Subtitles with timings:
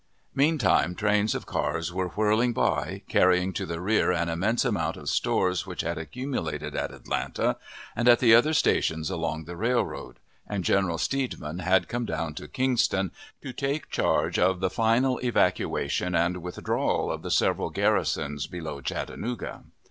[0.33, 5.07] Meantime trains of cars were whirling by, carrying to the rear an immense amount of
[5.07, 7.55] stores which had accumulated at Atlanta,
[7.95, 10.17] and at the other stations along the railroad;
[10.47, 13.11] and General Steedman had come down to Kingston,
[13.43, 19.65] to take charge of the final evacuation and withdrawal of the several garrisons below Chattanooga.